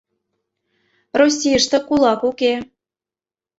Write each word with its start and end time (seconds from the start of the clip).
Российыште 1.19 1.77
кулак 1.87 2.21
уке. 2.29 2.53